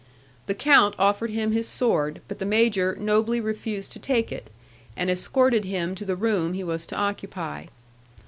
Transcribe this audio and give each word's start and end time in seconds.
The 0.47 0.55
count 0.55 0.95
offered 0.97 1.29
him 1.29 1.51
his 1.51 1.67
sword, 1.67 2.21
but 2.27 2.39
the 2.39 2.43
major 2.45 2.97
nobly 2.99 3.39
refused 3.39 3.91
to 3.91 3.99
take 3.99 4.31
it, 4.31 4.49
and 4.97 5.11
escorted 5.11 5.63
him 5.63 5.93
to 5.93 6.05
the 6.05 6.15
room 6.15 6.53
he 6.53 6.63
was 6.63 6.87
to 6.87 6.95
occupy. 6.95 7.65